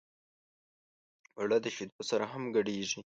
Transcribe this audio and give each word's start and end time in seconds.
اوړه 1.37 1.57
د 1.61 1.65
شیدو 1.75 2.01
سره 2.09 2.25
هم 2.31 2.43
ګډېږي 2.55 3.01